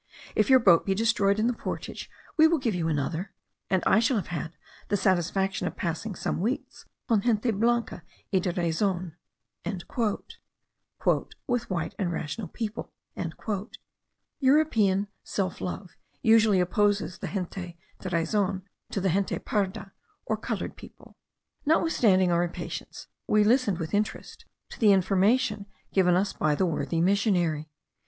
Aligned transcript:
If 0.35 0.49
your 0.49 0.57
boat 0.57 0.83
be 0.83 0.95
destroyed 0.95 1.37
in 1.37 1.45
the 1.45 1.53
portage, 1.53 2.09
we 2.35 2.47
will 2.47 2.57
give 2.57 2.73
you 2.73 2.87
another; 2.87 3.33
and 3.69 3.83
I 3.85 3.99
shall 3.99 4.15
have 4.17 4.29
had 4.29 4.57
the 4.87 4.97
satisfaction 4.97 5.67
of 5.67 5.75
passing 5.75 6.15
some 6.15 6.41
weeks 6.41 6.85
con 7.07 7.21
gente 7.21 7.51
blanca 7.51 8.01
y 8.33 8.39
de 8.39 8.51
razon." 8.51 9.15
("With 11.05 11.69
white 11.69 11.93
and 11.99 12.11
rational 12.11 12.47
people." 12.47 12.91
European 14.39 15.07
self 15.23 15.61
love 15.61 15.91
usually 16.23 16.59
opposes 16.59 17.19
the 17.19 17.27
gente 17.27 17.77
de 17.99 18.09
razon 18.09 18.63
to 18.89 19.01
the 19.01 19.09
gente 19.09 19.37
parda, 19.37 19.91
or 20.25 20.35
coloured 20.35 20.75
people.) 20.75 21.15
Notwithstanding 21.63 22.31
our 22.31 22.41
impatience, 22.41 23.05
we 23.27 23.43
listened 23.43 23.77
with 23.77 23.93
interest 23.93 24.45
to 24.69 24.79
the 24.79 24.93
information 24.93 25.67
given 25.93 26.15
us 26.15 26.33
by 26.33 26.55
the 26.55 26.65
worthy 26.65 27.01
missionary. 27.01 27.69